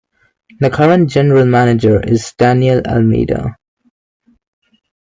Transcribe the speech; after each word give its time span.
The 0.59 0.71
current 0.71 1.11
general 1.11 1.45
manager 1.45 2.01
is 2.01 2.33
Daniel 2.35 2.81
Almeida. 2.87 3.55